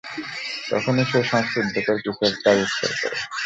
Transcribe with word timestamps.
তখনই 0.69 1.05
সে 1.05 1.19
শ্বাসরুদ্ধকর 1.29 1.97
কিছু 1.97 2.21
একটা 2.29 2.47
আবিষ্কার 2.53 2.91
করে! 2.93 3.17